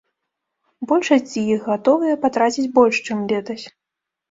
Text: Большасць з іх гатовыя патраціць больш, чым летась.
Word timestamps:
Большасць 0.91 1.29
з 1.35 1.43
іх 1.57 1.69
гатовыя 1.73 2.15
патраціць 2.25 2.67
больш, 2.81 2.95
чым 3.07 3.17
летась. 3.35 3.65